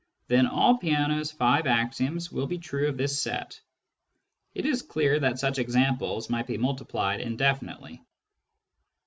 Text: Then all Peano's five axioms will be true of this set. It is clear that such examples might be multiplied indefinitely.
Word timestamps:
Then 0.29 0.47
all 0.47 0.79
Peano's 0.79 1.31
five 1.31 1.67
axioms 1.67 2.31
will 2.31 2.47
be 2.47 2.57
true 2.57 2.87
of 2.89 2.97
this 2.97 3.21
set. 3.21 3.61
It 4.55 4.65
is 4.65 4.81
clear 4.81 5.19
that 5.19 5.37
such 5.37 5.59
examples 5.59 6.27
might 6.27 6.47
be 6.47 6.57
multiplied 6.57 7.21
indefinitely. 7.21 8.01